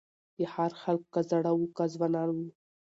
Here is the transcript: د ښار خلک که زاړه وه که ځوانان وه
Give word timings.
د 0.37 0.39
ښار 0.51 0.71
خلک 0.81 1.03
که 1.13 1.21
زاړه 1.29 1.51
وه 1.57 1.67
که 1.77 1.83
ځوانان 1.93 2.29
وه 2.31 2.45